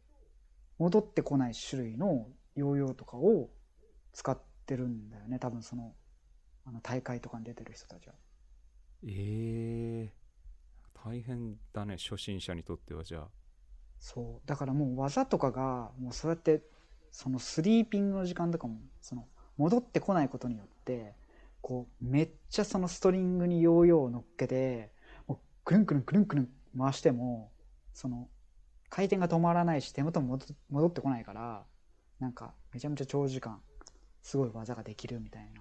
[0.79, 3.51] 戻ってこない種類のヨーヨーとかを
[4.12, 5.38] 使ってるんだよね。
[5.38, 5.94] 多分その、
[6.64, 8.14] あの大会とかに出てる人たちは。
[9.05, 10.12] ええ
[11.05, 13.29] 大変だね初心者にとってはじゃあ
[14.01, 14.48] そう。
[14.48, 16.62] だからもう技とかが、もうそうやって、
[17.11, 21.14] そのスリーピングの時間とかも、その、戻ってこないことによって、
[21.68, 24.90] こう、めっちゃそのストリングにヨーヨーを乗っけて、
[25.26, 27.52] もう、くるんくるんくるんくるん回しても、
[27.92, 28.31] その、
[28.88, 30.38] 回転が止まらないし、手元も
[30.70, 31.66] 戻ってこないから、
[32.20, 33.61] なんか、めちゃめちゃ長時間、
[34.22, 35.61] すごい技ができるみたいな。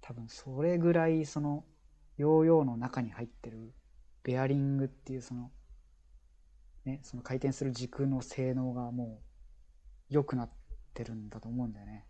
[0.00, 1.66] 多分、それぐらい、その、
[2.16, 3.74] ヨーヨーの中に入ってる、
[4.22, 5.50] ベアリングっていう、その、
[6.86, 9.20] ね、その回転する軸の性能がも
[10.10, 10.50] う良くなっ
[10.94, 12.07] てるんだと思うんだよね。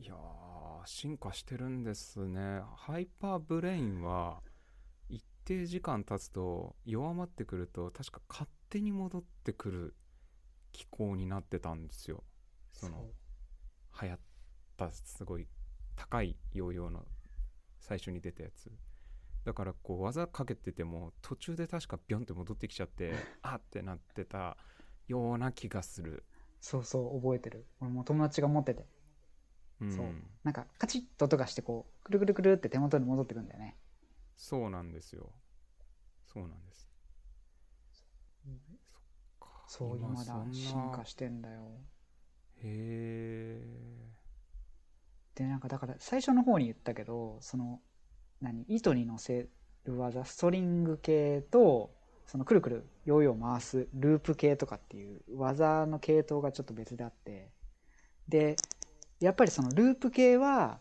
[0.00, 2.62] いやー進化してるんですね。
[2.76, 4.40] ハイパーブレインは
[5.08, 9.94] 一定時間経つと弱まってくると確か勝手に戻ってくる
[10.72, 12.22] 機構になってたんですよ。
[12.72, 13.06] その
[14.00, 14.18] 流行っ
[14.76, 15.48] たすごい
[15.96, 17.04] 高いヨーヨーの
[17.80, 18.70] 最初に出たやつ。
[19.44, 24.56] だからこう技かけてても途中で確かビョンって戻ってきちゃって あってなってた
[25.08, 26.24] ような気がする。
[26.60, 27.66] そうそう覚えてる。
[27.80, 28.86] 俺も友達が持ってて
[29.80, 29.96] うん。
[29.96, 30.06] そう。
[30.44, 33.76] なんかカチッと音がしてこうくるくるくるって手元に戻ってくんだよね。
[34.36, 35.30] そうなんですよ。
[36.26, 36.88] そうなんです。
[39.66, 40.54] そう今だ今そんな。
[40.54, 41.80] 進化してんだよ。
[42.60, 43.60] へ
[45.34, 47.80] でなんかだから最初の方に言ったけどその
[48.40, 49.48] 何糸に乗せ
[49.84, 51.94] る技ストリング系と
[52.26, 57.50] そのくるくるヨーヨー回すループ系とかっていう技の系統がちょっと別であって。
[58.28, 58.56] で
[59.20, 60.80] やっぱりそのループ系は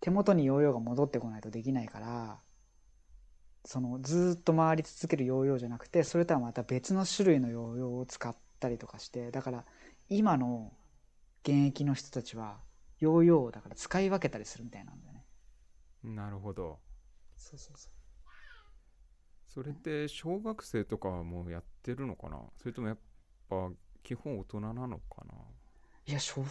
[0.00, 2.40] 手元にヨーヨーが戻ってこないとできないから
[3.64, 9.64] そのずーっと回り続けるヨーヨーじゃなくてそれとはまた別の種類のヨーヨーを使ったりとかしてだから
[10.08, 10.72] 今の
[11.42, 12.58] 現役の人たちは
[13.00, 15.24] ヨーヨーをだから使い分けたりするみたいなんだよね。
[16.04, 16.78] なるほど。
[17.36, 17.92] そうそうそう。
[19.48, 22.38] それって小学生とかはもうやってるのかな？
[22.56, 22.98] それともやっ
[23.48, 23.70] ぱ
[24.02, 25.34] 基本大人なのかな？
[26.06, 26.42] いや小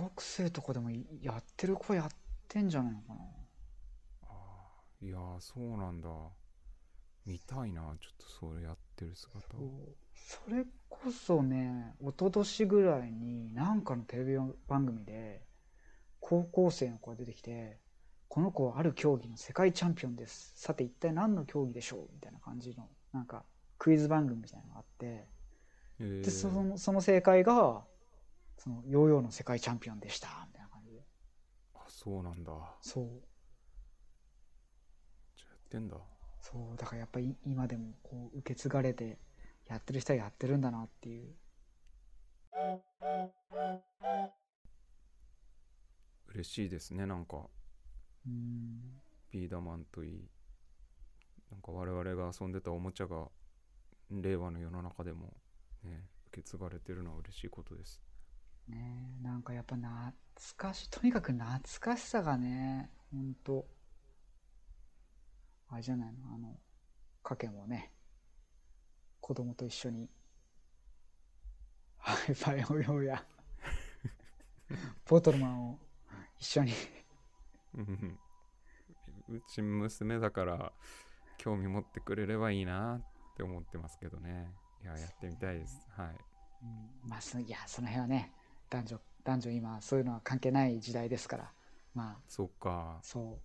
[0.00, 2.08] 学生とかでもやってる子やっ
[2.46, 3.20] てんじゃないのかな。
[4.22, 6.08] あーいやーそうなんだ。
[7.26, 9.64] 見たいなちょっとそれやってる姿そう。
[9.64, 9.70] を
[10.14, 15.42] それこそね一昨年ぐらいになんかのテレビ番組で
[16.20, 17.78] 高校生の子が出てきて
[18.28, 20.52] この子はある競技の世界チャンピオンです。
[20.54, 22.00] さて一体何の競技でしょう？
[22.12, 23.44] みたいな感じのなんか
[23.78, 25.26] クイズ番組みたいなのがあって。
[26.00, 26.20] えー。
[26.22, 27.84] でそのその正解が
[28.58, 31.00] そのヨーヨーの世界チャンピオンでしたみたいな感じで。
[31.74, 32.52] あそうなんだ。
[32.80, 33.04] そう。
[35.36, 35.96] じゃあやってんだ。
[36.40, 36.76] そう。
[36.76, 39.18] だからやっぱり今でもこう受け継がれて
[39.68, 41.34] やってる人はやってるんだなっていう。
[46.34, 47.46] 嬉しいですねなんか。
[48.26, 49.00] うん。
[49.30, 50.28] ビーダマンといい
[51.50, 53.28] なんか我々が遊んでたおもちゃが
[54.10, 55.34] 令和の世の中でも
[55.84, 58.02] ね受け継がれてるのは嬉しいことです
[58.68, 59.18] ね。
[59.20, 59.92] えなんかやっぱ懐
[60.56, 63.66] かしいとにかく懐かしさがねほんと
[65.70, 66.58] あれじゃないのあの
[67.22, 67.92] かけもね
[69.20, 70.08] 子供と一緒に
[71.98, 73.24] ハイパイオヨーや
[75.06, 75.78] ボトルマンを
[76.38, 76.72] 一緒に。
[77.74, 78.18] うん
[79.28, 80.72] うち娘だから
[81.36, 84.50] 興味持ってくれればいいなって思ってますけどね。
[84.82, 85.86] いややってみたいです。
[85.96, 86.06] はい。
[86.62, 87.08] うん。
[87.10, 88.32] まあそいやその辺はね
[88.70, 91.52] 男女男女今そういうのは関係ない時代ですから。
[91.94, 92.22] まあ。
[92.28, 92.98] そっか。
[93.02, 93.38] そ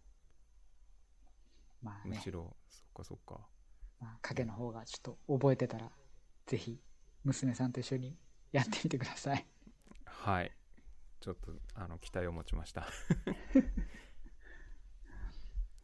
[1.81, 1.85] う。
[1.85, 2.15] まあね。
[2.15, 3.39] むしろそっかそっか。
[3.99, 5.89] まあ、影の方がちょっと覚えてたら
[6.45, 6.77] ぜひ
[7.23, 8.17] 娘さんと一緒に
[8.51, 9.45] やってみてください。
[10.05, 10.51] はい。
[11.21, 12.85] ちょっとあの期待を持ちました。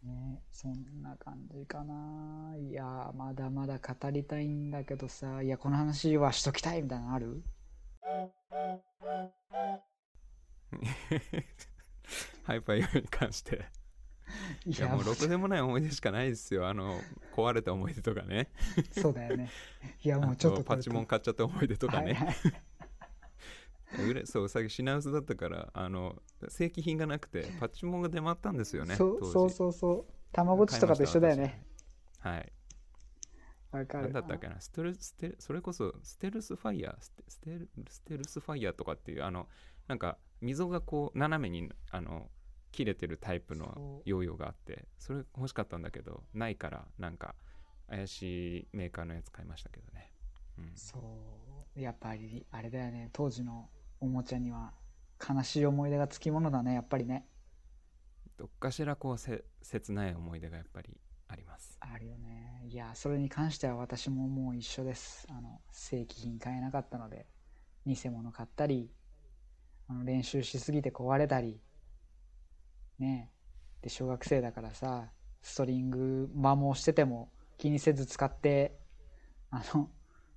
[0.04, 2.56] ねそんな感じかな。
[2.58, 7.42] いやーまだまだ語りたいんだけどさいやこの話はしときたいみたいなのある？
[12.44, 13.66] ハイパイに関して。
[14.66, 16.68] いいやもうろくでもない思い出しかないですよ。
[16.68, 17.00] あの
[17.36, 18.50] 壊れた思い出とかね。
[18.92, 19.50] そうだよね。
[20.04, 22.24] いやもうちょっとあパチモン買っちゃった思い出とかね、は
[24.02, 24.28] いはい。
[24.28, 30.06] そうさっき品薄だったからあの正規品がなくて パチモンが出回ったんですよねそうそうそうそう。
[30.32, 31.66] たまごっちとかと一緒だよね。
[32.20, 32.52] はい
[33.72, 34.06] わかる。
[34.06, 34.60] 何だったっけな？
[34.60, 39.48] ステルステルそれこそステルスファイヤーステステルステルスファイヤーとかっていうあの
[39.88, 42.30] なんか溝がこう斜めにあの
[42.72, 47.36] 切れてるタイプのヨーヨーがあってそれ欲しかったんだけどないからなんか
[47.90, 50.12] 怪しいメーカーのやつ買いましたけどね、
[50.60, 51.00] うん、そ
[51.76, 51.80] う。
[51.80, 53.10] やっぱりあれだよね。
[53.14, 54.74] 当時のおもちゃには
[55.28, 57.26] 悲しい思い出がつきものだねやっぱりね。
[58.38, 60.96] どっかしらこうせ切ない思い出がやっぱり
[61.30, 61.78] あります。
[61.80, 62.66] あるよね。
[62.68, 65.28] いやそれに関しては私ももう一緒です。
[65.30, 67.28] あの正規品買えなかったので
[67.86, 68.90] 偽物買ったり
[69.88, 71.62] あの練習しすぎて壊れたり
[72.98, 73.32] ね。
[73.82, 75.12] えで小学生だからさ
[75.42, 78.78] ストリング摩耗してても気にせず使って
[79.52, 79.90] あの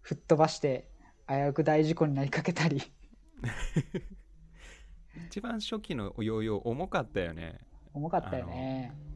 [0.02, 0.88] 吹っ飛ばして
[1.26, 2.82] 危うく大事故になりかけたり。
[5.26, 7.58] 一番初期のヨーヨー重かったよね。
[7.94, 9.11] 重かったよね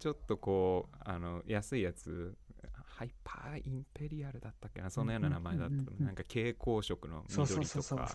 [0.00, 2.34] ちょっとこうあの安いやつ
[3.00, 5.76] ハイパーインペリアルだったっけなそのような名前だったう。
[5.76, 6.06] んうんうんうん。
[6.06, 8.08] なんか蛍光色のそう緑とか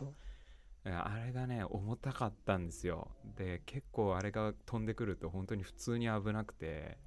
[0.83, 3.09] あれがね重たかったんですよ。
[3.35, 6.97] で結構あれが飛んでくると本当に普通に危なくて。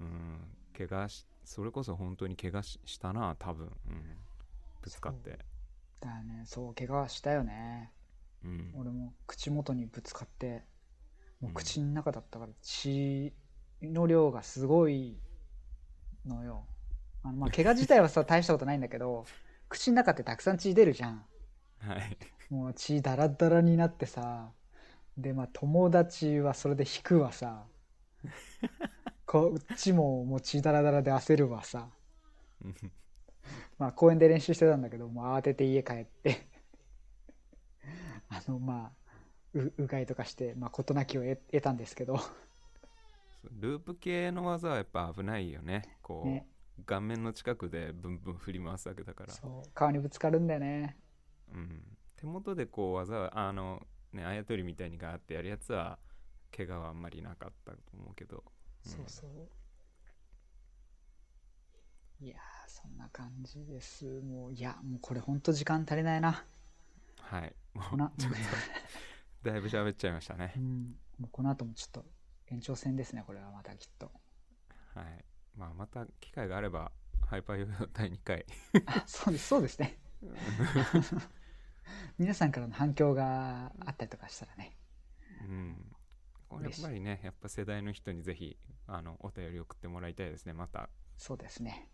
[0.00, 0.40] うん。
[0.76, 3.72] 怪我しそれこそ本当に怪我ししたな多分、うん、
[4.82, 5.38] ぶつかって。
[6.00, 6.42] だよね。
[6.46, 7.92] そう怪我はしたよね。
[8.44, 8.72] うん。
[8.76, 10.64] 俺も口元にぶつかって
[11.40, 11.54] もううん。
[11.54, 13.32] 口の中だったから血
[13.82, 15.16] の量がすごい
[16.26, 16.66] のよ。
[17.22, 19.24] あのまあ怪我自体はさ大したことないんだけど
[19.68, 21.24] 口の中ってたくさん血出るじゃん。
[21.78, 22.16] はい。
[22.50, 24.52] もう血ダラダラになってさ
[25.16, 27.66] でまあ友達はそれで引くわさ。
[29.26, 31.90] こっちももう血ダラダラで焦るわさ。
[32.64, 32.74] うん。
[33.78, 36.46] まあ公園で練習してたんだけどもう慌てて家帰って。
[38.28, 39.06] あのまあ
[39.54, 42.20] ううがいとかしてまあ事なきを得得たんですけど
[43.52, 45.96] ループ系の技はやっぱ危ないよね。
[46.02, 46.46] こうね。
[46.84, 49.32] 顔面の近くでブンブン振り回すわけだから。
[49.32, 49.70] そう。
[49.72, 50.96] 顔にぶつかるんだよね。
[51.52, 51.82] うん、
[52.16, 55.98] 手元でこう技あのねあやとりみたいにガーってやるやつは
[56.54, 58.44] 怪我はあんまりなかったと思うけど、
[58.84, 58.92] うん。
[58.92, 59.30] そうそう。
[62.24, 64.20] いやーそんな感じです。
[64.20, 66.44] もういやもうこれほんと時間足りないな。
[67.20, 67.54] はい。
[67.74, 67.84] もう
[68.20, 68.32] ちょっ
[69.42, 70.52] とだいぶ喋っちゃいましたね。
[70.56, 70.94] うん。
[71.18, 72.04] もうこの後もちょっと
[72.50, 74.10] 延長戦ですねこれはまたきっと。
[74.94, 75.24] はい。
[75.56, 76.92] まあまた機会があれば
[77.26, 78.46] ハイパーヨーヨー第2回。
[78.86, 79.98] あそうですそうですね。
[82.18, 84.76] 皆さんからの反響があったりとかしたらね。
[85.42, 85.96] うん。
[86.48, 90.88] これやっぱりねやっぱ世代の人にぜひあのお便り送ってもらいたいですねまた。
[91.16, 91.88] そうですね。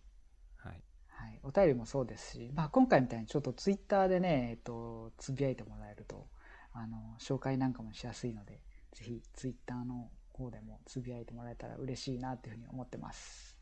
[0.56, 0.82] はい。
[1.08, 6.26] はい、お便りもそうですし、まあ、今回みたいにちょっとツイッターでね、えっと、つぶやいてもらえると
[6.72, 8.60] あの紹介なんかもしやすいので
[8.92, 13.58] ぜひツイッターの方でもつぶやいてもらえたら嬉しいなというふうに思ってます、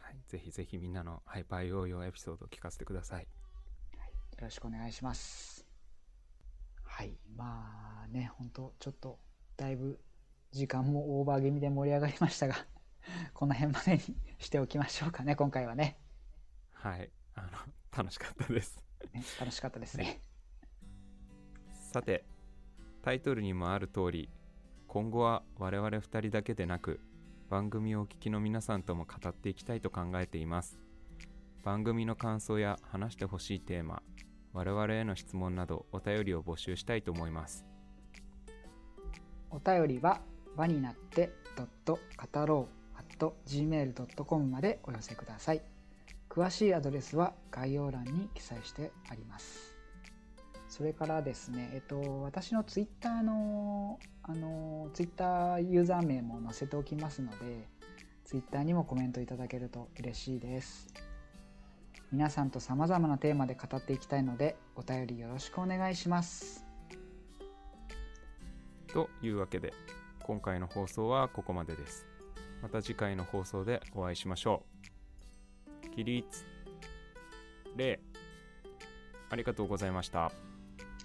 [0.00, 3.26] はい、ぜひぜひみんなのハイパーヨーヨーエピソードを聞かせてください。
[3.96, 5.66] はい、よろしくお願いします。
[6.82, 9.18] はいまあね本当ちょっと
[9.56, 10.00] だいぶ
[10.50, 12.54] 時間もオーバー気味で盛り上がりましたが
[13.34, 14.00] この辺までに
[14.38, 16.00] しておきましょうかね今回はね。
[16.72, 17.50] はいあの
[17.96, 18.82] 楽しかったです。
[19.12, 20.20] ね楽しかったですね。
[21.92, 22.24] さて
[23.02, 24.30] タイトルにもある通り
[24.88, 26.98] 今後は我々2人だけでなく
[27.50, 30.80] 番組をお聞きの皆さんとも語っていきたいと考えています。
[31.62, 34.02] 番組の感想や話してほしいテーマ
[34.54, 37.66] 我々への質問などお便りを募集したいと思います。
[39.50, 40.22] お便りは
[40.56, 41.98] 輪になってドット
[42.32, 42.78] 語ろう
[43.46, 45.60] gmail.com までお寄せください。
[46.30, 49.76] 詳しいアドレスは概要欄に記載してあります。
[50.70, 53.98] それからですね、えっと、私のツイッターの
[54.28, 57.66] あのツイッターユーザー名も載せておきますので
[58.26, 60.86] ツイッターにもコメントいただけると嬉しいです。
[62.12, 66.66] 皆さんと様々なテーマで語っていきたいのでお便りよろしくお願いします。
[68.86, 69.72] というわけで
[70.22, 72.06] 今回の放送はここまでです。
[72.62, 74.62] また次回の放送でお会いしましょ
[75.86, 75.90] う。
[75.90, 76.44] 起立
[77.76, 78.00] 礼。
[79.30, 80.32] ありがとうございました。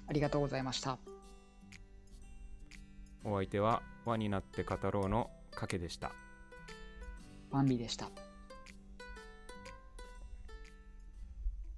[0.08, 1.13] ありがとうございました
[3.24, 6.12] お相手は輪になって語ろうのかけでした。
[7.52, 8.10] バンビでした。